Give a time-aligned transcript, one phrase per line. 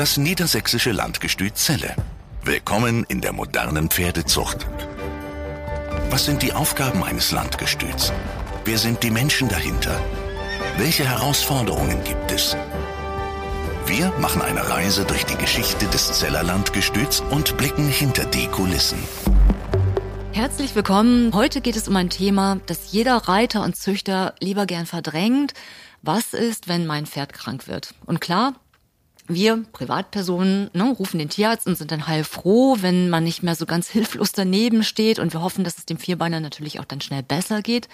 [0.00, 1.94] Das niedersächsische Landgestüt Celle.
[2.42, 4.66] Willkommen in der modernen Pferdezucht.
[6.08, 8.10] Was sind die Aufgaben eines Landgestüts?
[8.64, 9.94] Wer sind die Menschen dahinter?
[10.78, 12.56] Welche Herausforderungen gibt es?
[13.84, 19.00] Wir machen eine Reise durch die Geschichte des Zeller Landgestüts und blicken hinter die Kulissen.
[20.32, 21.34] Herzlich willkommen.
[21.34, 25.52] Heute geht es um ein Thema, das jeder Reiter und Züchter lieber gern verdrängt.
[26.00, 27.92] Was ist, wenn mein Pferd krank wird?
[28.06, 28.54] Und klar,
[29.34, 33.66] wir Privatpersonen ne, rufen den Tierarzt und sind dann heilfroh, wenn man nicht mehr so
[33.66, 37.22] ganz hilflos daneben steht und wir hoffen, dass es dem Vierbeiner natürlich auch dann schnell
[37.22, 37.88] besser geht.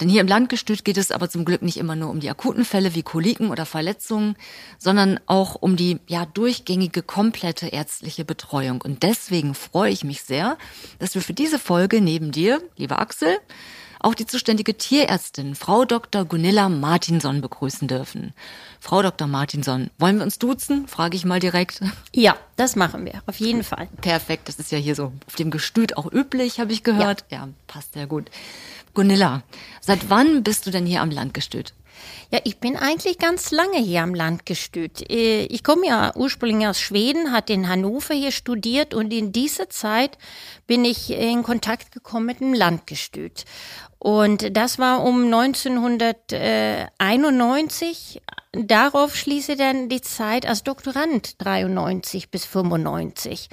[0.00, 2.64] Denn hier im Landgestüt geht es aber zum Glück nicht immer nur um die akuten
[2.64, 4.36] Fälle wie Koliken oder Verletzungen,
[4.78, 8.80] sondern auch um die ja durchgängige komplette ärztliche Betreuung.
[8.80, 10.56] Und deswegen freue ich mich sehr,
[10.98, 13.38] dass wir für diese Folge neben dir, lieber Axel,
[14.00, 16.24] auch die zuständige Tierärztin, Frau Dr.
[16.24, 18.32] Gunilla Martinson, begrüßen dürfen.
[18.80, 19.28] Frau Dr.
[19.28, 20.88] Martinson, wollen wir uns duzen?
[20.88, 21.80] Frage ich mal direkt.
[22.14, 23.88] Ja, das machen wir, auf jeden Fall.
[24.00, 27.24] Perfekt, das ist ja hier so auf dem Gestüt auch üblich, habe ich gehört.
[27.30, 27.46] Ja.
[27.46, 28.30] ja, passt sehr gut.
[28.94, 29.42] Gunilla,
[29.80, 31.72] seit wann bist du denn hier am Landgestüt?
[32.30, 35.10] Ja, ich bin eigentlich ganz lange hier am Landgestüt.
[35.10, 39.68] Äh, ich komme ja ursprünglich aus Schweden, hatte in Hannover hier studiert und in dieser
[39.68, 40.16] Zeit
[40.66, 43.44] bin ich in Kontakt gekommen mit dem Landgestüt.
[43.98, 48.22] Und das war um 1991.
[48.52, 53.48] Darauf schließe dann die Zeit als Doktorand 93 bis 95.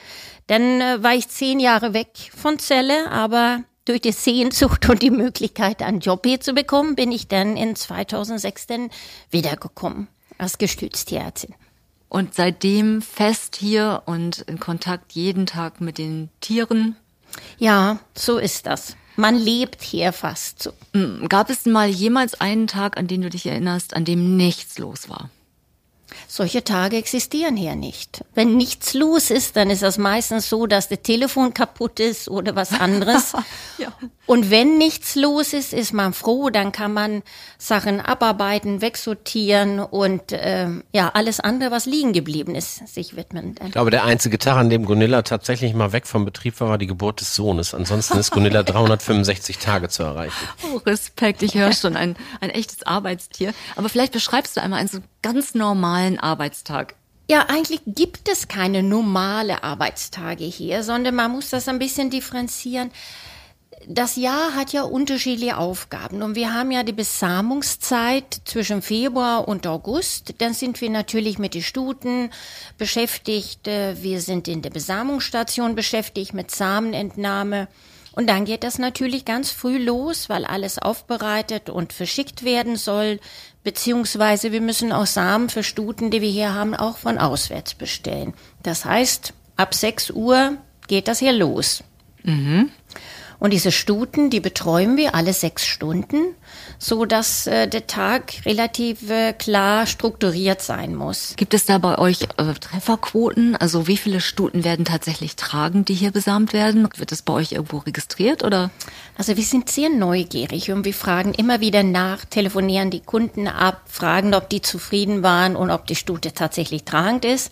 [0.48, 5.12] Dann äh, war ich zehn Jahre weg von Celle, aber durch die Sehnsucht und die
[5.12, 8.90] Möglichkeit, einen Job hier zu bekommen, bin ich dann in 2006 dann
[9.32, 10.08] wiedergekommen
[10.38, 11.56] als Gestütztierärztin.
[12.10, 16.96] Und seitdem fest hier und in Kontakt jeden Tag mit den Tieren?
[17.58, 18.96] Ja, so ist das.
[19.16, 20.74] Man lebt hier fast so.
[20.94, 24.78] Hm, gab es mal jemals einen Tag, an den du dich erinnerst, an dem nichts
[24.78, 25.30] los war?
[26.28, 28.24] Solche Tage existieren hier nicht.
[28.34, 32.56] Wenn nichts los ist, dann ist das meistens so, dass das Telefon kaputt ist oder
[32.56, 33.34] was anderes.
[33.78, 33.92] ja.
[34.26, 37.24] Und wenn nichts los ist, ist man froh, dann kann man
[37.58, 43.56] Sachen abarbeiten, wegsortieren und äh, ja, alles andere, was liegen geblieben ist, sich widmen.
[43.66, 46.78] Ich glaube, der einzige Tag, an dem Gunilla tatsächlich mal weg vom Betrieb war, war
[46.78, 47.74] die Geburt des Sohnes.
[47.74, 50.36] Ansonsten ist Gunilla 365 Tage zu erreichen.
[50.74, 53.54] Oh, Respekt, ich höre schon, ein, ein echtes Arbeitstier.
[53.76, 55.00] Aber vielleicht beschreibst du einmal einen so
[55.34, 56.96] ganz normalen Arbeitstag.
[57.30, 62.92] Ja, eigentlich gibt es keine normale Arbeitstage hier, sondern man muss das ein bisschen differenzieren
[63.86, 69.68] das Jahr hat ja unterschiedliche Aufgaben und wir haben ja die Besamungszeit zwischen Februar und
[69.68, 70.36] August.
[70.40, 72.32] Dann sind wir natürlich mit den Stuten
[72.78, 73.66] beschäftigt.
[73.66, 77.68] Wir sind in der Besamungsstation beschäftigt mit Samenentnahme.
[78.14, 83.20] Und dann geht das natürlich ganz früh los, weil alles aufbereitet und verschickt werden soll.
[83.68, 88.34] Beziehungsweise wir müssen auch Samen für Stuten, die wir hier haben, auch von auswärts bestellen.
[88.64, 90.56] Das heißt, ab 6 Uhr
[90.88, 91.84] geht das hier los.
[92.24, 92.72] Mhm.
[93.40, 96.36] Und diese Stuten, die betreuen wir alle sechs Stunden,
[96.80, 101.36] so dass äh, der Tag relativ äh, klar strukturiert sein muss.
[101.38, 103.56] Gibt es da bei euch äh, Trefferquoten?
[103.56, 106.90] Also wie viele Stuten werden tatsächlich tragen, die hier besamt werden?
[106.98, 108.72] Wird das bei euch irgendwo registriert oder?
[109.18, 113.82] Also wir sind sehr neugierig und wir fragen immer wieder nach, telefonieren die Kunden ab,
[113.86, 117.52] fragen, ob die zufrieden waren und ob die Stute tatsächlich tragend ist.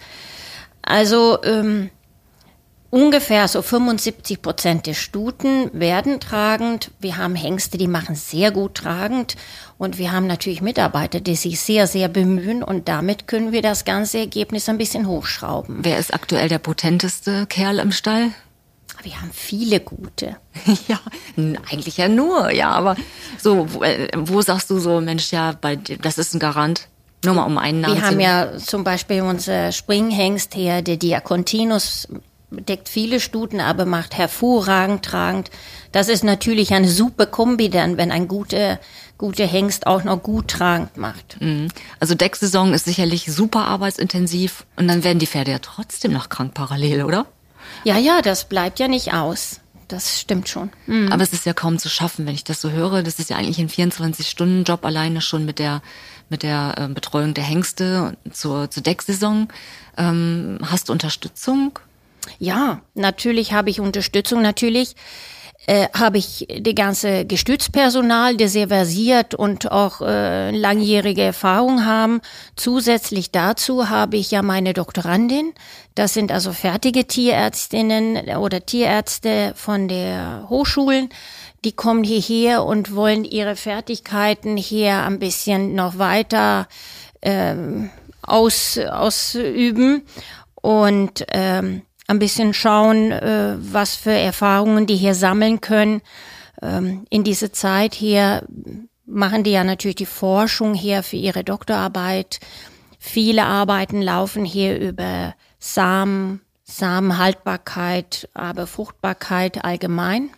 [0.81, 1.89] Also ähm,
[2.91, 6.91] Ungefähr so 75 Prozent der Stuten werden tragend.
[6.99, 9.35] Wir haben Hengste, die machen sehr gut tragend.
[9.77, 12.63] Und wir haben natürlich Mitarbeiter, die sich sehr, sehr bemühen.
[12.63, 15.79] Und damit können wir das ganze Ergebnis ein bisschen hochschrauben.
[15.81, 18.31] Wer ist aktuell der potenteste Kerl im Stall?
[19.03, 20.37] Wir haben viele gute.
[20.87, 20.99] ja,
[21.69, 22.71] eigentlich ja nur, ja.
[22.71, 22.95] Aber
[23.37, 26.87] so, wo, äh, sagst du so, Mensch, ja, bei, das ist ein Garant?
[27.25, 32.07] Nur mal um einen Namen Wir haben ja zum Beispiel unser Springhengst hier, der Diakontinus
[32.51, 35.51] deckt viele Stuten, aber macht hervorragend tragend.
[35.91, 38.79] Das ist natürlich eine super Kombi dann, wenn ein guter,
[39.17, 41.37] guter Hengst auch noch gut tragend macht.
[41.39, 41.69] Mhm.
[41.99, 46.53] Also Decksaison ist sicherlich super arbeitsintensiv und dann werden die Pferde ja trotzdem noch krank
[46.53, 47.25] parallel, oder?
[47.83, 49.59] Ja, ja, das bleibt ja nicht aus.
[49.87, 50.71] Das stimmt schon.
[50.87, 51.11] Mhm.
[51.11, 53.03] Aber es ist ja kaum zu schaffen, wenn ich das so höre.
[53.03, 55.83] Das ist ja eigentlich ein 24-Stunden-Job alleine schon mit der,
[56.29, 59.47] mit der äh, Betreuung der Hengste zur, zur Decksaison.
[59.97, 61.77] Ähm, hast du Unterstützung?
[62.39, 64.95] Ja, natürlich habe ich Unterstützung, natürlich
[65.67, 72.21] äh, habe ich die ganze Gestützpersonal, der sehr versiert und auch äh, langjährige Erfahrung haben.
[72.55, 75.53] Zusätzlich dazu habe ich ja meine Doktorandin.
[75.95, 81.09] Das sind also fertige Tierärztinnen oder Tierärzte von der Hochschulen.
[81.63, 86.67] Die kommen hierher und wollen ihre Fertigkeiten hier ein bisschen noch weiter
[87.23, 87.89] ähm,
[88.21, 90.03] aus, ausüben.
[90.61, 96.01] und ähm, ein bisschen schauen, äh, was für Erfahrungen die hier sammeln können.
[96.61, 98.43] Ähm, in dieser Zeit hier
[99.05, 102.39] machen die ja natürlich die Forschung hier für ihre Doktorarbeit.
[102.99, 110.29] Viele Arbeiten laufen hier über Samen, Samenhaltbarkeit, aber Fruchtbarkeit allgemein.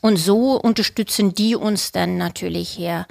[0.00, 3.06] Und so unterstützen die uns dann natürlich hier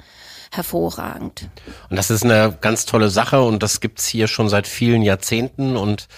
[0.50, 1.48] hervorragend.
[1.90, 5.76] Und das ist eine ganz tolle Sache und das gibt's hier schon seit vielen Jahrzehnten
[5.76, 6.08] und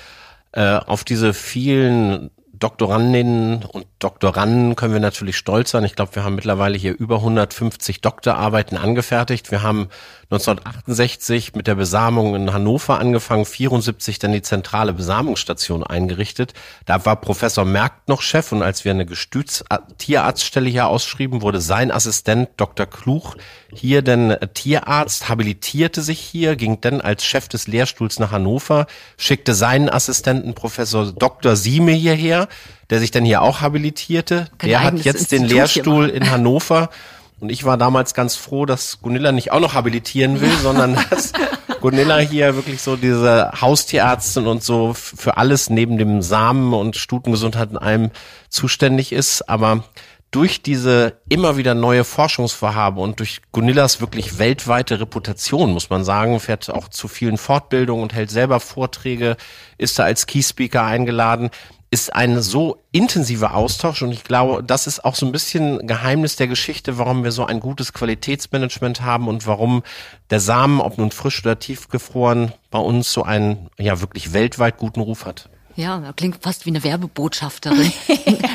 [0.52, 5.84] auf diese vielen Doktorandinnen und Doktoranden können wir natürlich stolz sein.
[5.84, 9.50] Ich glaube, wir haben mittlerweile hier über 150 Doktorarbeiten angefertigt.
[9.50, 9.88] Wir haben
[10.30, 16.52] 1968 mit der Besamung in Hannover angefangen, 74 dann die zentrale Besamungsstation eingerichtet.
[16.84, 21.90] Da war Professor Merck noch Chef und als wir eine Gestütz-Tierarztstelle hier ausschrieben, wurde sein
[21.90, 22.86] Assistent Dr.
[22.86, 23.36] Kluch
[23.72, 28.86] hier denn Tierarzt, habilitierte sich hier, ging dann als Chef des Lehrstuhls nach Hannover,
[29.16, 31.56] schickte seinen Assistenten Professor Dr.
[31.56, 32.45] Sieme hierher,
[32.90, 34.48] der sich dann hier auch habilitierte.
[34.58, 36.90] Kein der hat jetzt Institut den Lehrstuhl in Hannover.
[37.38, 41.32] Und ich war damals ganz froh, dass Gunilla nicht auch noch habilitieren will, sondern dass
[41.80, 47.70] Gunilla hier wirklich so diese Haustierärztin und so für alles neben dem Samen und Stutengesundheit
[47.70, 48.10] in allem
[48.48, 49.48] zuständig ist.
[49.50, 49.84] Aber
[50.30, 56.40] durch diese immer wieder neue Forschungsvorhaben und durch Gunillas wirklich weltweite Reputation, muss man sagen,
[56.40, 59.36] fährt auch zu vielen Fortbildungen und hält selber Vorträge,
[59.78, 61.50] ist da als Key Speaker eingeladen,
[61.96, 66.36] ist ein so intensiver Austausch und ich glaube, das ist auch so ein bisschen Geheimnis
[66.36, 69.82] der Geschichte, warum wir so ein gutes Qualitätsmanagement haben und warum
[70.28, 75.00] der Samen, ob nun frisch oder tiefgefroren, bei uns so einen ja wirklich weltweit guten
[75.00, 75.48] Ruf hat.
[75.74, 77.90] Ja, klingt fast wie eine Werbebotschafterin.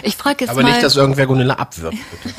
[0.04, 0.70] Ich frage jetzt Aber mal.
[0.70, 2.36] nicht, dass irgendwer Gunilla abwirbt, bitte.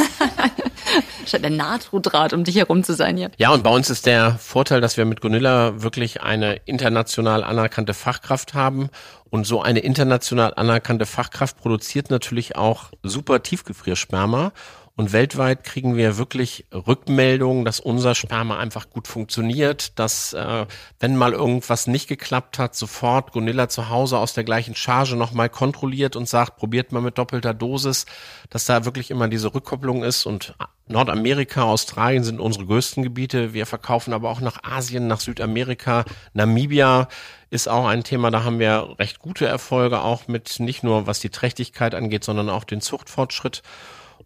[1.26, 3.30] Scheint ein Nahtdraht, um dich herum zu sein hier.
[3.36, 7.94] Ja, und bei uns ist der Vorteil, dass wir mit Gunilla wirklich eine international anerkannte
[7.94, 8.88] Fachkraft haben.
[9.30, 14.52] Und so eine international anerkannte Fachkraft produziert natürlich auch super Tiefgefriersperma.
[14.94, 20.66] Und weltweit kriegen wir wirklich Rückmeldungen, dass unser Sperma einfach gut funktioniert, dass äh,
[21.00, 25.48] wenn mal irgendwas nicht geklappt hat, sofort Gunilla zu Hause aus der gleichen Charge nochmal
[25.48, 28.04] kontrolliert und sagt, probiert mal mit doppelter Dosis,
[28.50, 30.26] dass da wirklich immer diese Rückkopplung ist.
[30.26, 30.54] Und
[30.88, 33.54] Nordamerika, Australien sind unsere größten Gebiete.
[33.54, 36.04] Wir verkaufen aber auch nach Asien, nach Südamerika,
[36.34, 37.08] Namibia
[37.48, 41.20] ist auch ein Thema, da haben wir recht gute Erfolge, auch mit nicht nur was
[41.20, 43.62] die Trächtigkeit angeht, sondern auch den Zuchtfortschritt.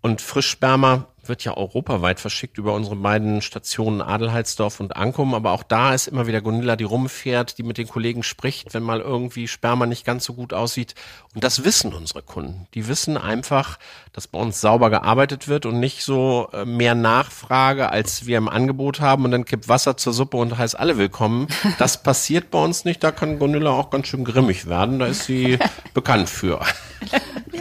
[0.06, 5.34] Und Frischsperma wird ja europaweit verschickt über unsere beiden Stationen Adelheidsdorf und Ankum.
[5.34, 8.84] Aber auch da ist immer wieder Gunilla, die rumfährt, die mit den Kollegen spricht, wenn
[8.84, 10.94] mal irgendwie Sperma nicht ganz so gut aussieht.
[11.34, 12.68] Und das wissen unsere Kunden.
[12.74, 13.80] Die wissen einfach,
[14.12, 18.48] dass bei uns sauber gearbeitet wird und nicht so äh, mehr Nachfrage, als wir im
[18.48, 21.48] Angebot haben und dann kippt Wasser zur Suppe und heißt alle willkommen.
[21.80, 23.02] Das passiert bei uns nicht.
[23.02, 25.00] Da kann Gunilla auch ganz schön grimmig werden.
[25.00, 25.58] Da ist sie
[25.94, 26.60] bekannt für.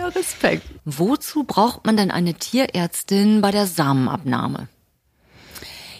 [0.05, 0.67] Ja, Respekt.
[0.85, 4.67] Wozu braucht man denn eine Tierärztin bei der Samenabnahme?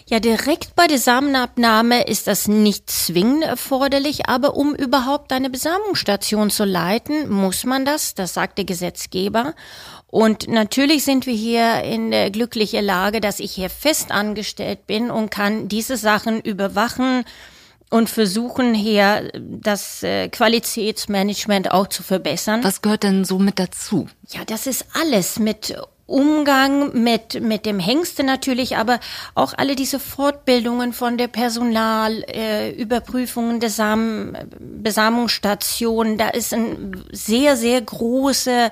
[0.08, 6.50] Ja, direkt bei der Samenabnahme ist das nicht zwingend erforderlich, aber um überhaupt eine Besamungsstation
[6.50, 9.54] zu leiten, muss man das, das sagt der Gesetzgeber.
[10.06, 15.10] Und natürlich sind wir hier in der glücklichen Lage, dass ich hier fest angestellt bin
[15.10, 17.24] und kann diese Sachen überwachen,
[17.90, 22.64] und versuchen hier das äh, Qualitätsmanagement auch zu verbessern.
[22.64, 24.08] Was gehört denn so mit dazu?
[24.28, 29.00] Ja, das ist alles mit Umgang mit, mit dem Hengste natürlich, aber
[29.34, 37.04] auch alle diese Fortbildungen von der Personal, äh, Überprüfungen der Samen, Besamungsstation, da ist ein
[37.10, 38.70] sehr, sehr großer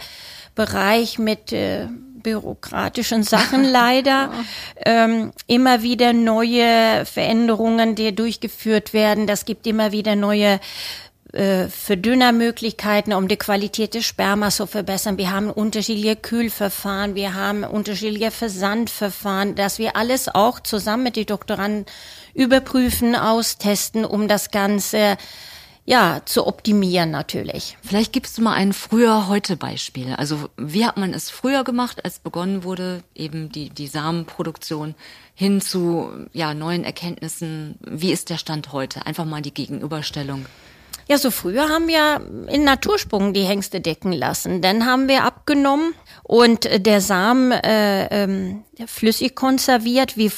[0.54, 1.88] Bereich mit äh,
[2.24, 4.32] bürokratischen Sachen leider.
[4.84, 9.28] ähm, immer wieder neue Veränderungen, die durchgeführt werden.
[9.28, 10.58] Das gibt immer wieder neue
[11.34, 15.18] äh, Verdünnermöglichkeiten, um die Qualität des Spermas zu verbessern.
[15.18, 21.26] Wir haben unterschiedliche Kühlverfahren, wir haben unterschiedliche Versandverfahren, dass wir alles auch zusammen mit den
[21.26, 21.86] Doktoranden
[22.34, 25.16] überprüfen, austesten, um das Ganze
[25.86, 27.76] ja, zu optimieren natürlich.
[27.82, 30.14] Vielleicht gibst du mal ein früher-heute-Beispiel.
[30.14, 34.94] Also wie hat man es früher gemacht, als begonnen wurde, eben die, die Samenproduktion
[35.34, 37.78] hin zu ja, neuen Erkenntnissen?
[37.82, 39.04] Wie ist der Stand heute?
[39.04, 40.46] Einfach mal die Gegenüberstellung.
[41.06, 44.62] Ja, so früher haben wir in Natursprung die Hengste decken lassen.
[44.62, 50.16] Dann haben wir abgenommen und der Samen äh, ähm, flüssig konserviert.
[50.16, 50.30] Wie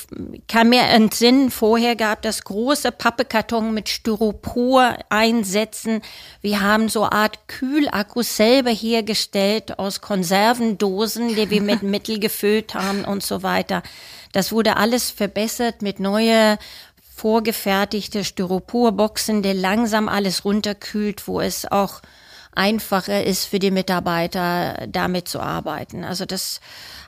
[0.49, 6.03] kann mir entsinnen, vorher gab das große Pappekarton mit Styropor einsetzen.
[6.41, 13.05] Wir haben so Art Kühlakkus selber hergestellt aus Konservendosen, die wir mit Mittel gefüllt haben
[13.05, 13.85] und so weiter.
[14.33, 16.59] Das wurde alles verbessert mit neue
[17.17, 22.03] vorgefertigte Styroporboxen, der langsam alles runterkühlt, wo es auch
[22.53, 26.05] einfacher ist für die Mitarbeiter, damit zu arbeiten.
[26.05, 26.61] Also das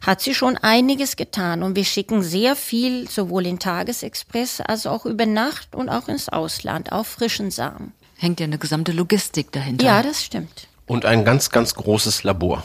[0.05, 5.05] hat sie schon einiges getan und wir schicken sehr viel sowohl in Tagesexpress als auch
[5.05, 7.93] über Nacht und auch ins Ausland, auf frischen Samen.
[8.17, 9.85] Hängt ja eine gesamte Logistik dahinter.
[9.85, 10.69] Ja, das stimmt.
[10.87, 12.63] Und ein ganz, ganz großes Labor.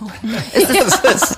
[0.52, 1.36] Ist das,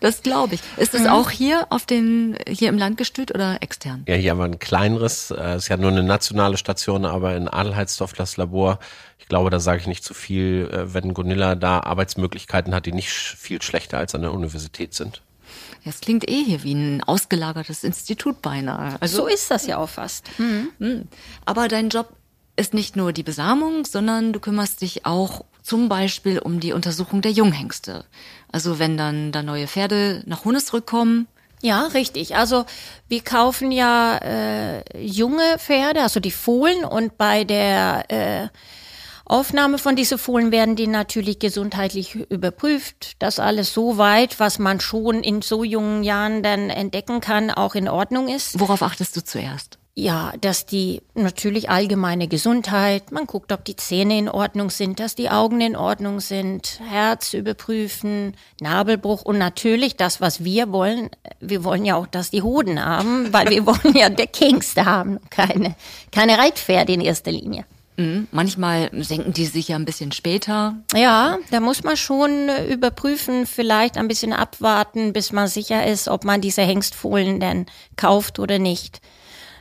[0.00, 0.60] das glaube ich.
[0.76, 4.04] Ist das auch hier auf den hier im Landgestüt oder extern?
[4.06, 7.48] Ja, hier haben wir ein kleineres, äh, ist ja nur eine nationale Station, aber in
[7.48, 8.78] Adelheidsdorf das Labor.
[9.18, 12.92] Ich glaube, da sage ich nicht zu viel, äh, wenn Gunilla da Arbeitsmöglichkeiten hat, die
[12.92, 15.22] nicht viel schlechter als an der Universität sind.
[15.84, 18.96] Ja, es klingt eh hier wie ein ausgelagertes Institut beinahe.
[19.00, 20.26] Also, So ist das ja auch fast.
[21.44, 22.08] aber dein Job
[22.56, 27.22] ist nicht nur die Besamung, sondern du kümmerst dich auch zum Beispiel um die Untersuchung
[27.22, 28.04] der Junghengste.
[28.52, 31.26] Also wenn dann da neue Pferde nach Hunesrück kommen,
[31.62, 32.36] Ja, richtig.
[32.36, 32.66] Also
[33.08, 38.48] wir kaufen ja äh, junge Pferde, also die Fohlen, und bei der äh,
[39.24, 44.80] Aufnahme von diesen Fohlen werden die natürlich gesundheitlich überprüft, dass alles so weit, was man
[44.80, 48.60] schon in so jungen Jahren dann entdecken kann, auch in Ordnung ist.
[48.60, 49.78] worauf achtest du zuerst?
[49.96, 55.14] Ja, dass die natürlich allgemeine Gesundheit, man guckt, ob die Zähne in Ordnung sind, dass
[55.14, 61.62] die Augen in Ordnung sind, Herz überprüfen, Nabelbruch und natürlich das, was wir wollen, wir
[61.62, 65.76] wollen ja auch, dass die Hoden haben, weil wir wollen ja Deckhengste haben, keine,
[66.10, 67.64] keine Reitpferde in erster Linie.
[67.96, 68.26] Mhm.
[68.32, 70.74] Manchmal senken die sich ja ein bisschen später.
[70.92, 76.24] Ja, da muss man schon überprüfen, vielleicht ein bisschen abwarten, bis man sicher ist, ob
[76.24, 79.00] man diese Hengstfohlen denn kauft oder nicht.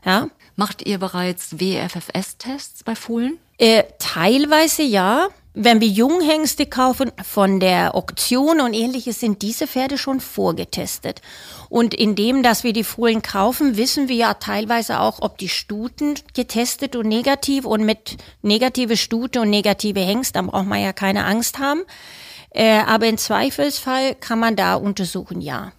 [0.05, 3.39] Ja, Macht ihr bereits WFFS-Tests bei Fohlen?
[3.57, 5.29] Äh, teilweise ja.
[5.55, 11.21] Wenn wir Junghengste kaufen von der Auktion und ähnliches, sind diese Pferde schon vorgetestet.
[11.69, 16.15] Und indem, dass wir die Fohlen kaufen, wissen wir ja teilweise auch, ob die Stuten
[16.33, 21.23] getestet und negativ und mit negative Stute und negative Hengst, dann braucht man ja keine
[21.25, 21.83] Angst haben.
[22.49, 25.71] Äh, aber im Zweifelsfall kann man da untersuchen, ja.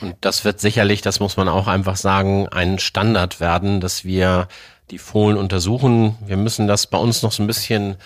[0.00, 4.48] Und das wird sicherlich, das muss man auch einfach sagen, ein Standard werden, dass wir
[4.90, 6.16] die Fohlen untersuchen.
[6.24, 7.96] Wir müssen das bei uns noch so ein bisschen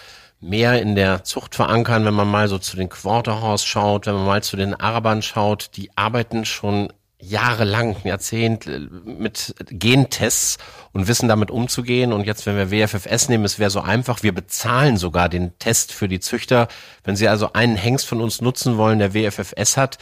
[0.40, 4.26] mehr in der Zucht verankern, wenn man mal so zu den Quarterhorse schaut, wenn man
[4.26, 10.58] mal zu den Arabern schaut, die arbeiten schon jahrelang, ein Jahrzehnt äh, mit Gentests
[10.92, 12.12] und wissen damit umzugehen.
[12.12, 15.92] Und jetzt, wenn wir WFFS nehmen, es wäre so einfach, wir bezahlen sogar den Test
[15.92, 16.68] für die Züchter.
[17.04, 19.98] Wenn sie also einen Hengst von uns nutzen wollen, der WFFS hat,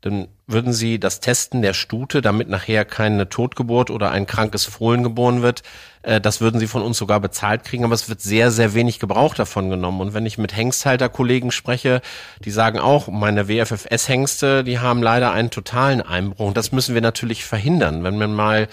[0.00, 5.02] dann würden Sie das Testen der Stute, damit nachher keine Totgeburt oder ein krankes Fohlen
[5.02, 5.62] geboren wird,
[6.02, 8.98] äh, das würden Sie von uns sogar bezahlt kriegen, aber es wird sehr, sehr wenig
[8.98, 10.00] Gebrauch davon genommen.
[10.00, 12.00] Und wenn ich mit Hengsthalterkollegen spreche,
[12.44, 16.48] die sagen auch, meine WFFS-Hengste, die haben leider einen totalen Einbruch.
[16.48, 18.02] Und das müssen wir natürlich verhindern.
[18.02, 18.68] Wenn man mal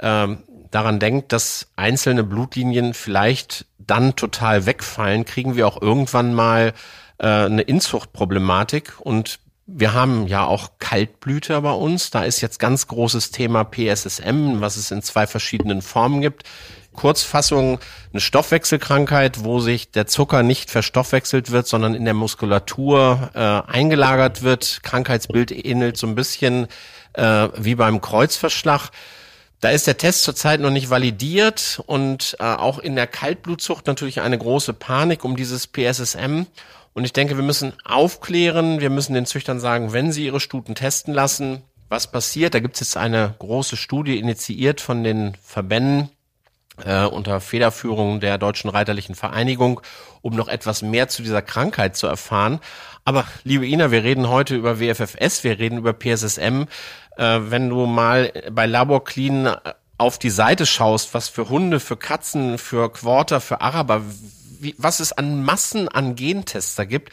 [0.00, 0.38] ähm,
[0.70, 6.72] daran denkt, dass einzelne Blutlinien vielleicht dann total wegfallen, kriegen wir auch irgendwann mal
[7.18, 9.40] äh, eine Inzuchtproblematik und
[9.72, 12.10] wir haben ja auch Kaltblüter bei uns.
[12.10, 16.44] Da ist jetzt ganz großes Thema PSSM, was es in zwei verschiedenen Formen gibt.
[16.92, 17.78] Kurzfassung,
[18.12, 24.42] eine Stoffwechselkrankheit, wo sich der Zucker nicht verstoffwechselt wird, sondern in der Muskulatur äh, eingelagert
[24.42, 24.80] wird.
[24.82, 26.66] Krankheitsbild ähnelt so ein bisschen
[27.12, 28.90] äh, wie beim Kreuzverschlag.
[29.60, 34.20] Da ist der Test zurzeit noch nicht validiert und äh, auch in der Kaltblutzucht natürlich
[34.22, 36.46] eine große Panik um dieses PSSM.
[36.92, 40.74] Und ich denke, wir müssen aufklären, wir müssen den Züchtern sagen, wenn sie ihre Stuten
[40.74, 42.54] testen lassen, was passiert.
[42.54, 46.10] Da gibt es jetzt eine große Studie initiiert von den Verbänden
[46.84, 49.80] äh, unter Federführung der Deutschen Reiterlichen Vereinigung,
[50.22, 52.60] um noch etwas mehr zu dieser Krankheit zu erfahren.
[53.04, 56.64] Aber liebe Ina, wir reden heute über WFFS, wir reden über PSSM.
[57.16, 59.54] Äh, wenn du mal bei Labor Clean
[59.98, 64.02] auf die Seite schaust, was für Hunde, für Katzen, für Quarter, für Araber,
[64.62, 67.12] wie, was es an Massen an Gentests da gibt,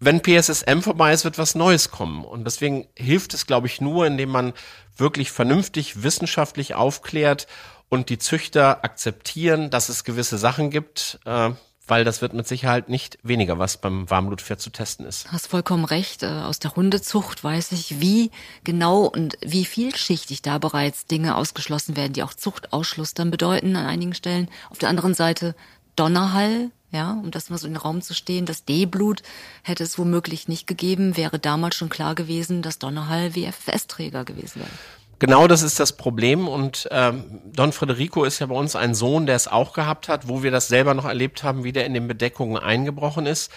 [0.00, 2.24] wenn PSSM vorbei ist, wird was Neues kommen.
[2.24, 4.52] Und deswegen hilft es, glaube ich, nur, indem man
[4.96, 7.46] wirklich vernünftig wissenschaftlich aufklärt
[7.88, 11.50] und die Züchter akzeptieren, dass es gewisse Sachen gibt, äh,
[11.88, 15.32] weil das wird mit Sicherheit nicht weniger, was beim Warmbblutpferd zu testen ist.
[15.32, 16.22] Hast vollkommen recht.
[16.22, 18.30] Äh, Aus der Hundezucht weiß ich, wie
[18.62, 23.86] genau und wie vielschichtig da bereits Dinge ausgeschlossen werden, die auch Zuchtausschluss dann bedeuten an
[23.86, 24.48] einigen Stellen.
[24.70, 25.56] Auf der anderen Seite
[25.98, 28.46] Donnerhall, ja, um das mal so in den Raum zu stehen.
[28.46, 29.22] Das D-Blut
[29.62, 34.70] hätte es womöglich nicht gegeben, wäre damals schon klar gewesen, dass Donnerhall WFS-Träger gewesen wäre.
[35.18, 39.26] Genau das ist das Problem und ähm, Don Federico ist ja bei uns ein Sohn,
[39.26, 41.94] der es auch gehabt hat, wo wir das selber noch erlebt haben, wie der in
[41.94, 43.50] den Bedeckungen eingebrochen ist.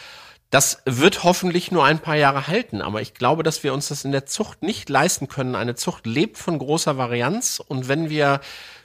[0.50, 4.04] Das wird hoffentlich nur ein paar Jahre halten, aber ich glaube, dass wir uns das
[4.04, 5.56] in der Zucht nicht leisten können.
[5.56, 8.42] Eine Zucht lebt von großer Varianz und wenn wir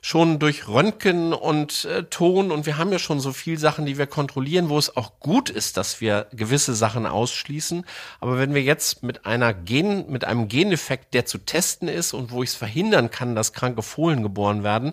[0.07, 3.99] schon durch Röntgen und äh, Ton und wir haben ja schon so viel Sachen, die
[3.99, 7.85] wir kontrollieren, wo es auch gut ist, dass wir gewisse Sachen ausschließen.
[8.21, 12.31] Aber wenn wir jetzt mit einer Gen, mit einem Geneffekt, der zu testen ist und
[12.31, 14.93] wo ich es verhindern kann, dass kranke Fohlen geboren werden,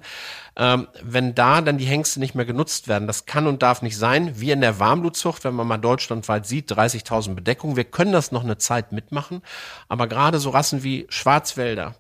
[0.55, 3.98] ähm, wenn da dann die Hengste nicht mehr genutzt werden, das kann und darf nicht
[3.98, 4.39] sein.
[4.39, 8.43] Wir in der Warmblutzucht, wenn man mal deutschlandweit sieht, 30.000 Bedeckungen, wir können das noch
[8.43, 9.43] eine Zeit mitmachen.
[9.89, 11.93] Aber gerade so Rassen wie Schwarzwälder,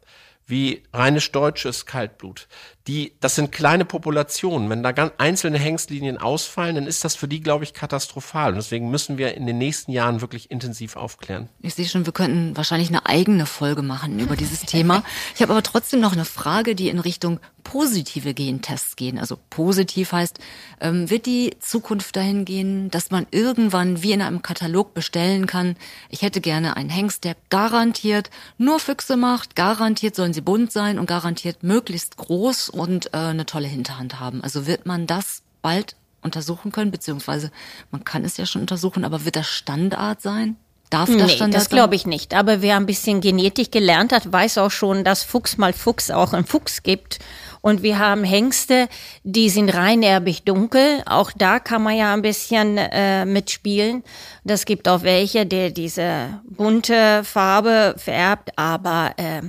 [0.45, 2.47] wie rheinisch deutsches Kaltblut,
[2.87, 4.69] die, das sind kleine Populationen.
[4.69, 8.49] Wenn da ganz einzelne Hengstlinien ausfallen, dann ist das für die, glaube ich, katastrophal.
[8.51, 11.47] Und deswegen müssen wir in den nächsten Jahren wirklich intensiv aufklären.
[11.61, 15.03] Ich sehe schon, wir könnten wahrscheinlich eine eigene Folge machen über dieses Thema.
[15.33, 19.17] Ich habe aber trotzdem noch eine Frage, die in Richtung positive Gentests gehen.
[19.17, 20.39] Also positiv heißt,
[20.81, 25.75] ähm, wird die Zukunft dahin gehen, dass man irgendwann wie in einem Katalog bestellen kann,
[26.09, 30.99] ich hätte gerne einen Hengst, der garantiert nur Füchse macht, garantiert sollen sie bunt sein
[30.99, 34.43] und garantiert möglichst groß und äh, eine tolle Hinterhand haben.
[34.43, 37.51] Also wird man das bald untersuchen können, beziehungsweise
[37.91, 40.57] man kann es ja schon untersuchen, aber wird das Standard sein?
[40.89, 42.35] Darf das nee, Standard das glaube ich nicht.
[42.35, 46.33] Aber wer ein bisschen Genetik gelernt hat, weiß auch schon, dass Fuchs mal Fuchs auch
[46.33, 47.19] ein Fuchs gibt.
[47.61, 48.89] Und wir haben Hengste,
[49.23, 51.01] die sind reinerbig dunkel.
[51.05, 54.03] Auch da kann man ja ein bisschen äh, mitspielen.
[54.43, 59.41] Das gibt auch welche, der diese bunte Farbe vererbt, aber äh,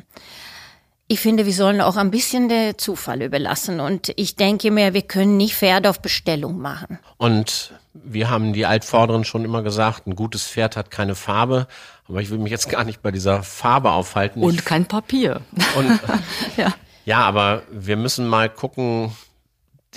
[1.06, 3.80] ich finde, wir sollen auch ein bisschen der Zufall überlassen.
[3.80, 6.98] Und ich denke mir, wir können nicht Pferde auf Bestellung machen.
[7.18, 11.66] Und wir haben die Altvorderen schon immer gesagt, ein gutes Pferd hat keine Farbe.
[12.08, 14.42] Aber ich will mich jetzt gar nicht bei dieser Farbe aufhalten.
[14.42, 15.42] Und ich, kein Papier.
[15.76, 16.00] Und,
[16.56, 16.74] ja.
[17.04, 19.14] ja, aber wir müssen mal gucken,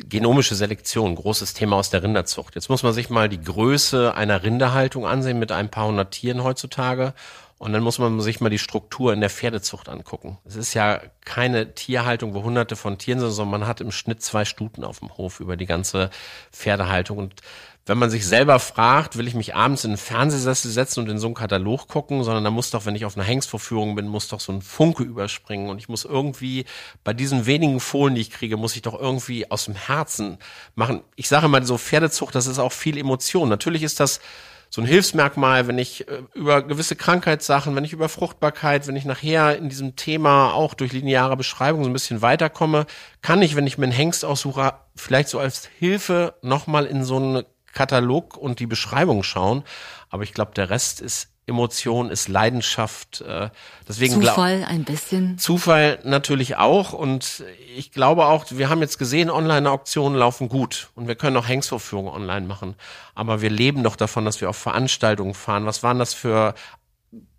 [0.09, 2.55] genomische Selektion, großes Thema aus der Rinderzucht.
[2.55, 6.43] Jetzt muss man sich mal die Größe einer Rinderhaltung ansehen mit ein paar hundert Tieren
[6.43, 7.13] heutzutage
[7.59, 10.37] und dann muss man sich mal die Struktur in der Pferdezucht angucken.
[10.45, 14.21] Es ist ja keine Tierhaltung, wo hunderte von Tieren sind, sondern man hat im Schnitt
[14.21, 16.11] zwei Stuten auf dem Hof über die ganze
[16.51, 17.17] Pferdehaltung.
[17.17, 17.41] Und
[17.87, 21.17] wenn man sich selber fragt, will ich mich abends in den Fernsehsessel setzen und in
[21.17, 24.27] so einen Katalog gucken, sondern da muss doch, wenn ich auf einer Hengstvorführung bin, muss
[24.27, 26.65] doch so ein Funke überspringen und ich muss irgendwie
[27.03, 30.37] bei diesen wenigen Fohlen, die ich kriege, muss ich doch irgendwie aus dem Herzen
[30.75, 31.01] machen.
[31.15, 33.49] Ich sage mal, so Pferdezucht, das ist auch viel Emotion.
[33.49, 34.19] Natürlich ist das
[34.69, 39.05] so ein Hilfsmerkmal, wenn ich äh, über gewisse Krankheitssachen, wenn ich über Fruchtbarkeit, wenn ich
[39.05, 42.85] nachher in diesem Thema auch durch lineare Beschreibung so ein bisschen weiterkomme,
[43.21, 47.17] kann ich, wenn ich mir einen Hengst aussuche, vielleicht so als Hilfe nochmal in so
[47.17, 49.63] einen Katalog und die Beschreibung schauen.
[50.09, 53.21] Aber ich glaube, der Rest ist Emotion, ist Leidenschaft.
[53.21, 53.49] Äh,
[53.87, 55.37] deswegen Zufall ein bisschen.
[55.37, 56.93] Zufall natürlich auch.
[56.93, 57.43] Und
[57.75, 60.89] ich glaube auch, wir haben jetzt gesehen, Online-Auktionen laufen gut.
[60.95, 62.75] Und wir können auch Hengstvorführungen online machen.
[63.15, 65.65] Aber wir leben doch davon, dass wir auf Veranstaltungen fahren.
[65.65, 66.53] Was waren das für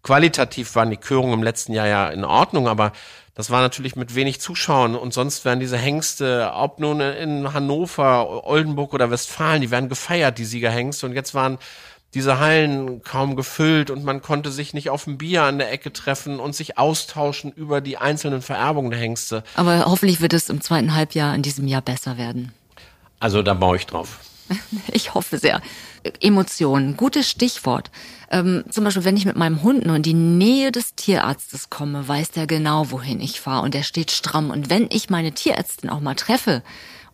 [0.03, 2.93] qualitativ waren die Körungen im letzten Jahr ja in Ordnung, aber
[3.35, 8.47] das war natürlich mit wenig Zuschauern und sonst werden diese Hengste, ob nun in Hannover,
[8.47, 11.59] Oldenburg oder Westfalen, die werden gefeiert, die Siegerhengste und jetzt waren
[12.15, 15.93] diese Hallen kaum gefüllt und man konnte sich nicht auf ein Bier an der Ecke
[15.93, 19.45] treffen und sich austauschen über die einzelnen Vererbungen der Hengste.
[19.55, 22.53] Aber hoffentlich wird es im zweiten Halbjahr in diesem Jahr besser werden.
[23.21, 24.21] Also da baue ich drauf.
[24.91, 25.61] Ich hoffe sehr.
[26.21, 27.91] Emotionen, gutes Stichwort.
[28.31, 32.09] Ähm, zum Beispiel, wenn ich mit meinem Hund nur in die Nähe des Tierarztes komme,
[32.09, 34.51] weiß der genau, wohin ich fahre und der steht stramm.
[34.51, 36.63] Und wenn ich meine Tierärztin auch mal treffe,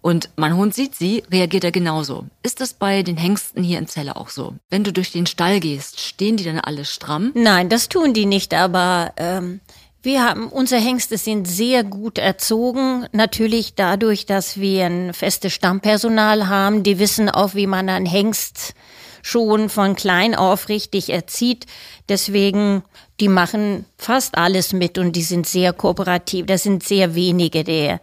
[0.05, 2.27] und mein Hund sieht sie, reagiert er genauso.
[2.43, 4.53] Ist das bei den Hengsten hier in Zelle auch so?
[4.69, 7.33] Wenn du durch den Stall gehst, stehen die dann alle stramm?
[7.35, 9.61] Nein, das tun die nicht, aber ähm,
[10.03, 13.07] wir haben, unsere Hengste sind sehr gut erzogen.
[13.13, 16.83] Natürlich dadurch, dass wir ein festes Stammpersonal haben.
[16.83, 18.75] Die wissen auch, wie man einen Hengst
[19.23, 21.65] schon von klein auf richtig erzieht.
[22.11, 22.83] Deswegen,
[23.21, 26.45] die machen fast alles mit und die sind sehr kooperativ.
[26.45, 27.97] Das sind sehr wenige, die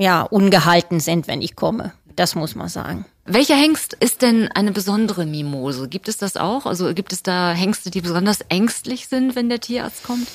[0.00, 1.92] ja, ungehalten sind, wenn ich komme.
[2.16, 3.04] Das muss man sagen.
[3.26, 5.88] Welcher Hengst ist denn eine besondere Mimose?
[5.88, 6.64] Gibt es das auch?
[6.64, 10.26] Also gibt es da Hengste, die besonders ängstlich sind, wenn der Tierarzt kommt?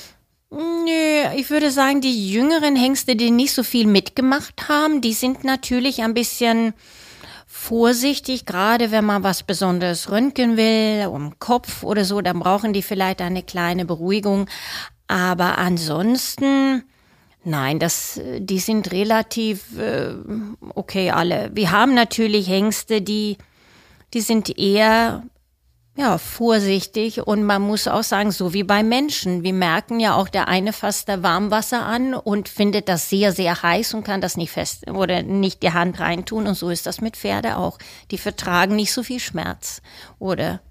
[0.50, 5.42] Nö, ich würde sagen, die jüngeren Hengste, die nicht so viel mitgemacht haben, die sind
[5.42, 6.72] natürlich ein bisschen
[7.48, 12.82] vorsichtig, gerade wenn man was Besonderes röntgen will, um Kopf oder so, dann brauchen die
[12.82, 14.48] vielleicht eine kleine Beruhigung.
[15.08, 16.84] Aber ansonsten,
[17.48, 20.14] Nein, das, die sind relativ äh,
[20.74, 21.52] okay alle.
[21.54, 23.38] Wir haben natürlich Hengste, die,
[24.14, 25.22] die sind eher
[25.96, 29.44] ja, vorsichtig und man muss auch sagen, so wie bei Menschen.
[29.44, 33.62] Wir merken ja auch, der eine fasst da Warmwasser an und findet das sehr, sehr
[33.62, 37.00] heiß und kann das nicht fest oder nicht die Hand reintun und so ist das
[37.00, 37.78] mit Pferde auch.
[38.10, 39.82] Die vertragen nicht so viel Schmerz
[40.18, 40.62] oder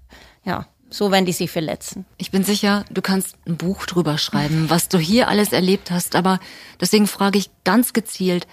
[0.44, 0.66] ja.
[0.88, 2.04] So, wenn die sich verletzen.
[2.16, 6.14] Ich bin sicher, du kannst ein Buch drüber schreiben, was du hier alles erlebt hast.
[6.14, 6.38] Aber
[6.80, 8.46] deswegen frage ich ganz gezielt,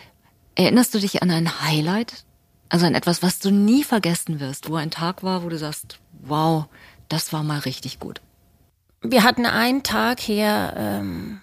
[0.55, 2.25] Erinnerst du dich an ein Highlight?
[2.69, 5.99] Also an etwas, was du nie vergessen wirst, wo ein Tag war, wo du sagst,
[6.21, 6.65] wow,
[7.09, 8.21] das war mal richtig gut.
[9.01, 11.41] Wir hatten einen Tag hier, ähm,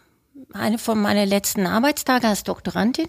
[0.53, 3.09] eine von meinen letzten Arbeitstagen als Doktorandin.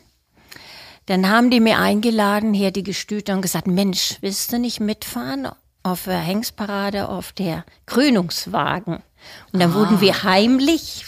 [1.07, 5.47] Dann haben die mir eingeladen, hier die Gestüte und gesagt, Mensch, willst du nicht mitfahren
[5.83, 9.03] auf der Hengstparade auf der Krönungswagen?
[9.51, 9.75] Und dann ah.
[9.75, 11.05] wurden wir heimlich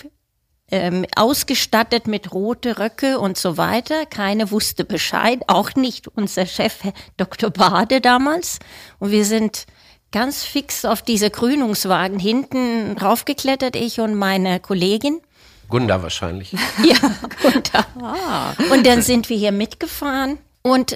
[0.71, 4.05] ähm, ausgestattet mit rote Röcke und so weiter.
[4.05, 6.79] Keine wusste Bescheid, auch nicht unser Chef
[7.17, 7.51] Dr.
[7.51, 8.59] Bade damals.
[8.99, 9.65] Und wir sind
[10.11, 15.21] ganz fix auf diese Krönungswagen hinten raufgeklettert, ich und meine Kollegin.
[15.69, 16.51] Gunda wahrscheinlich.
[16.83, 16.97] ja,
[17.41, 17.85] Gunda.
[18.01, 18.53] Ah.
[18.71, 20.95] Und dann sind wir hier mitgefahren und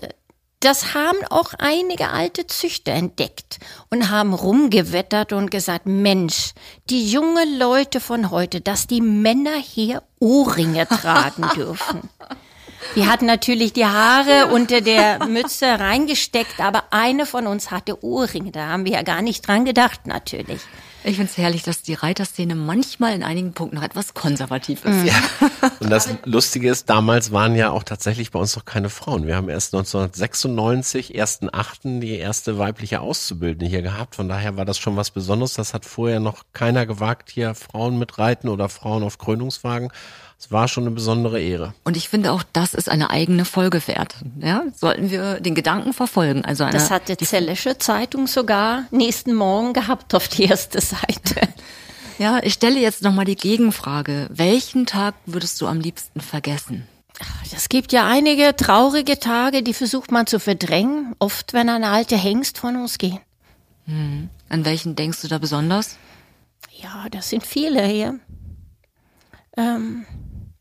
[0.60, 6.54] das haben auch einige alte Züchter entdeckt und haben rumgewettert und gesagt, Mensch,
[6.90, 12.10] die junge Leute von heute, dass die Männer hier Ohrringe tragen dürfen.
[12.96, 18.52] Wir hatten natürlich die Haare unter der Mütze reingesteckt, aber eine von uns hatte Ohrringe.
[18.52, 20.62] Da haben wir ja gar nicht dran gedacht, natürlich.
[21.08, 25.06] Ich finde es herrlich, dass die Reiterszene manchmal in einigen Punkten noch etwas konservativ ist.
[25.06, 25.14] Ja.
[25.80, 29.26] Und das Lustige ist, damals waren ja auch tatsächlich bei uns noch keine Frauen.
[29.26, 34.16] Wir haben erst 1996, ersten Achten, die erste weibliche Auszubildende hier gehabt.
[34.16, 35.54] Von daher war das schon was Besonderes.
[35.54, 39.94] Das hat vorher noch keiner gewagt, hier Frauen mit Reiten oder Frauen auf Krönungswagen.
[40.40, 41.74] Es war schon eine besondere Ehre.
[41.84, 44.16] Und ich finde auch, das ist eine eigene Folge wert.
[44.40, 46.46] Ja, sollten wir den Gedanken verfolgen.
[46.46, 51.42] Also eine, das hat die Zellische Zeitung sogar nächsten Morgen gehabt auf die erste Seite.
[52.20, 54.28] Ja, ich stelle jetzt nochmal die Gegenfrage.
[54.32, 56.88] Welchen Tag würdest du am liebsten vergessen?
[57.56, 62.18] Es gibt ja einige traurige Tage, die versucht man zu verdrängen, oft wenn ein alter
[62.18, 63.20] Hengst von uns geht.
[63.86, 64.30] Hm.
[64.50, 65.98] An welchen denkst du da besonders?
[66.72, 68.20] Ja, das sind viele hier.
[69.56, 70.06] Ähm,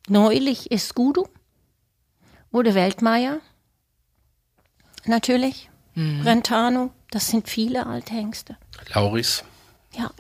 [0.09, 1.27] Neulich ist Gudu
[2.53, 3.41] oder Weltmeier.
[5.05, 5.69] Natürlich.
[5.95, 6.23] Mhm.
[6.23, 6.91] Brentano.
[7.11, 8.57] Das sind viele alte Hengste.
[8.95, 9.45] Lauris.
[9.97, 10.11] Ja.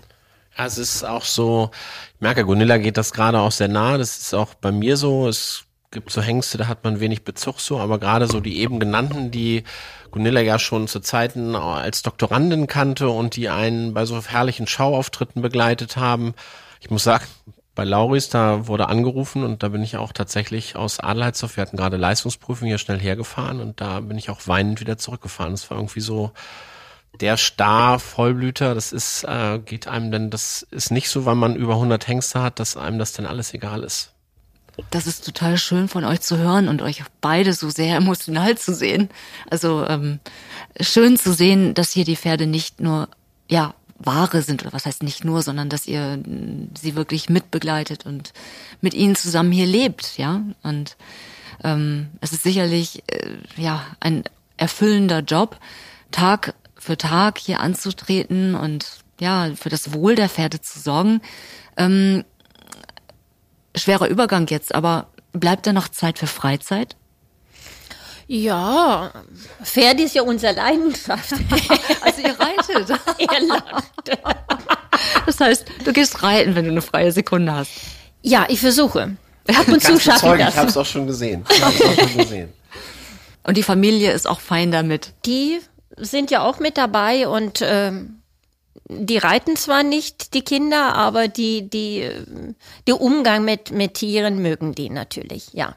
[0.56, 1.70] Ja, es ist auch so,
[2.14, 3.98] ich merke, Gunilla geht das gerade auch sehr nah.
[3.98, 5.28] Das ist auch bei mir so.
[5.28, 8.80] Es gibt so Hengste, da hat man wenig Bezug so, aber gerade so die eben
[8.80, 9.64] genannten, die
[10.10, 15.42] Gunilla ja schon zu Zeiten als Doktorandin kannte und die einen bei so herrlichen Schauauftritten
[15.42, 16.34] begleitet haben.
[16.80, 17.24] Ich muss sagen,
[17.76, 21.76] bei Lauris, da wurde angerufen und da bin ich auch tatsächlich aus Adelheidshof, wir hatten
[21.76, 25.52] gerade Leistungsprüfung hier schnell hergefahren und da bin ich auch weinend wieder zurückgefahren.
[25.52, 26.32] Das war irgendwie so
[27.20, 31.54] der Star Vollblüter, das ist, äh, geht einem denn, das ist nicht so, weil man
[31.54, 34.12] über 100 Hengste hat, dass einem das denn alles egal ist.
[34.90, 38.74] Das ist total schön von euch zu hören und euch beide so sehr emotional zu
[38.74, 39.10] sehen.
[39.50, 40.20] Also ähm,
[40.80, 43.08] schön zu sehen, dass hier die Pferde nicht nur
[43.48, 46.22] ja Ware sind, oder was heißt nicht nur, sondern dass ihr
[46.78, 48.32] sie wirklich mitbegleitet und
[48.80, 50.42] mit ihnen zusammen hier lebt, ja.
[50.62, 50.96] Und
[51.64, 54.24] ähm, es ist sicherlich äh, ja ein
[54.56, 55.58] erfüllender Job,
[56.10, 61.20] Tag für Tag hier anzutreten und ja für das Wohl der Pferde zu sorgen.
[61.76, 62.24] Ähm,
[63.74, 66.96] schwerer Übergang jetzt, aber bleibt da noch Zeit für Freizeit?
[68.28, 69.12] Ja,
[69.62, 71.32] Pferd ist ja unsere Leidenschaft.
[72.00, 72.90] also ihr reitet.
[73.18, 74.18] er lacht.
[75.26, 77.70] Das heißt, du gehst reiten, wenn du eine freie Sekunde hast.
[78.22, 79.16] Ja, ich versuche.
[79.48, 80.54] Ab und zu schaffe ich das.
[80.54, 81.44] Ich habe es auch schon gesehen.
[81.48, 82.52] Ich hab's auch schon gesehen.
[83.44, 85.12] Und die Familie ist auch fein damit.
[85.24, 85.60] Die
[85.96, 88.22] sind ja auch mit dabei und ähm,
[88.88, 92.10] die reiten zwar nicht, die Kinder, aber die, die,
[92.88, 95.76] der Umgang mit, mit Tieren mögen die natürlich, ja.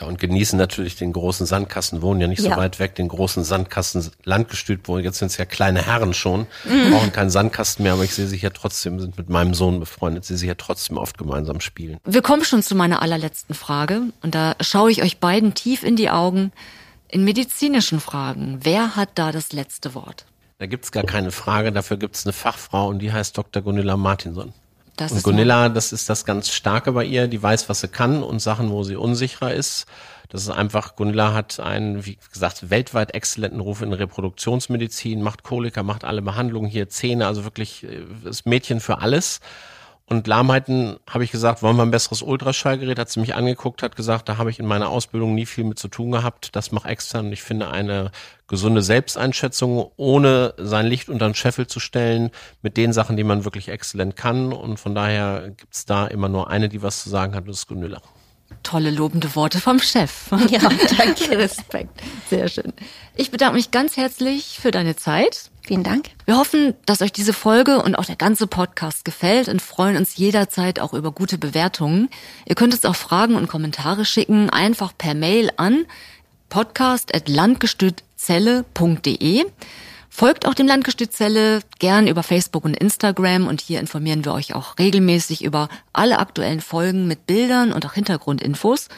[0.00, 2.50] Ja, und genießen natürlich den großen Sandkasten, wohnen ja nicht ja.
[2.50, 6.46] so weit weg, den großen Sandkasten Landgestüt, wo jetzt sind es ja kleine Herren schon,
[6.64, 6.90] mhm.
[6.90, 10.24] brauchen keinen Sandkasten mehr, aber ich sehe sie ja trotzdem, sind mit meinem Sohn befreundet,
[10.24, 11.98] sie sich ja trotzdem oft gemeinsam spielen.
[12.04, 15.96] Wir kommen schon zu meiner allerletzten Frage und da schaue ich euch beiden tief in
[15.96, 16.52] die Augen.
[17.08, 20.26] In medizinischen Fragen, wer hat da das letzte Wort?
[20.58, 23.62] Da gibt's gar keine Frage, dafür gibt's eine Fachfrau und die heißt Dr.
[23.62, 24.52] Gunilla Martinson.
[25.00, 28.22] Das und Gunilla, das ist das ganz Starke bei ihr, die weiß, was sie kann
[28.22, 29.86] und Sachen, wo sie unsicherer ist.
[30.28, 35.82] Das ist einfach, Gunilla hat einen, wie gesagt, weltweit exzellenten Ruf in Reproduktionsmedizin, macht Koliker,
[35.82, 39.40] macht alle Behandlungen hier, Zähne, also wirklich äh, das Mädchen für alles.
[40.10, 42.98] Und Lahmheiten habe ich gesagt, wollen wir ein besseres Ultraschallgerät?
[42.98, 45.78] Hat sie mich angeguckt, hat gesagt, da habe ich in meiner Ausbildung nie viel mit
[45.78, 46.56] zu tun gehabt.
[46.56, 47.26] Das macht extern.
[47.26, 48.10] Und ich finde eine
[48.48, 53.44] gesunde Selbsteinschätzung, ohne sein Licht unter den Scheffel zu stellen, mit den Sachen, die man
[53.44, 54.52] wirklich exzellent kann.
[54.52, 57.68] Und von daher gibt's da immer nur eine, die was zu sagen hat, das ist
[57.68, 58.02] Gunilla.
[58.64, 60.32] Tolle lobende Worte vom Chef.
[60.48, 60.58] Ja,
[60.98, 61.38] danke.
[61.38, 62.00] Respekt.
[62.28, 62.72] Sehr schön.
[63.14, 65.49] Ich bedanke mich ganz herzlich für deine Zeit.
[65.70, 66.10] Vielen Dank.
[66.26, 70.16] Wir hoffen, dass euch diese Folge und auch der ganze Podcast gefällt und freuen uns
[70.16, 72.08] jederzeit auch über gute Bewertungen.
[72.44, 75.86] Ihr könnt uns auch Fragen und Kommentare schicken, einfach per Mail an
[76.48, 79.44] podcast.landgestützelle.de.
[80.08, 84.56] Folgt auch dem Landgestüt Zelle gern über Facebook und Instagram und hier informieren wir euch
[84.56, 88.88] auch regelmäßig über alle aktuellen Folgen mit Bildern und auch Hintergrundinfos.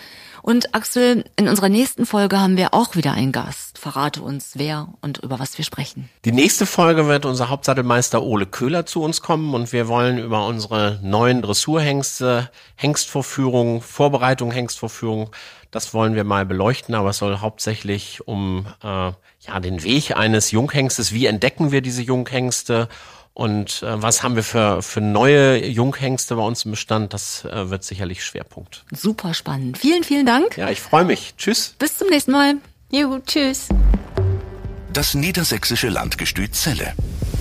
[0.42, 3.78] Und Axel, in unserer nächsten Folge haben wir auch wieder einen Gast.
[3.78, 6.08] Verrate uns, wer und über was wir sprechen.
[6.24, 10.46] Die nächste Folge wird unser Hauptsattelmeister Ole Köhler zu uns kommen und wir wollen über
[10.46, 15.30] unsere neuen Dressurhengste, Hengstvorführung, Vorbereitung Hengstvorführung,
[15.72, 20.50] das wollen wir mal beleuchten, aber es soll hauptsächlich um äh, ja den Weg eines
[20.50, 22.88] Junghengstes, wie entdecken wir diese Junghengste
[23.34, 27.14] und äh, was haben wir für, für neue Junghengste bei uns im Bestand?
[27.14, 28.84] Das äh, wird sicherlich Schwerpunkt.
[28.92, 29.78] Super spannend.
[29.78, 30.58] Vielen, vielen Dank.
[30.58, 31.34] Ja, ich freue mich.
[31.36, 31.74] Tschüss.
[31.78, 32.54] Bis zum nächsten Mal.
[32.90, 33.68] Jo, tschüss.
[34.92, 36.92] Das niedersächsische Landgestüt Zelle.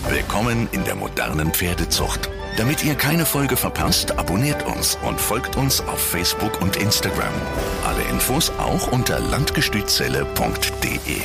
[0.09, 2.29] Willkommen in der modernen Pferdezucht.
[2.57, 7.33] Damit ihr keine Folge verpasst, abonniert uns und folgt uns auf Facebook und Instagram.
[7.85, 11.21] Alle Infos auch unter landgestützelle.de.